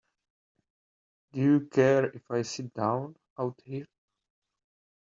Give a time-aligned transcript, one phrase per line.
[1.31, 3.85] Do you care if I sit down out here?